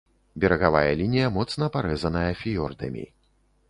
[0.43, 3.11] Берагавая лінія моцна парэзаная фіёрдамі.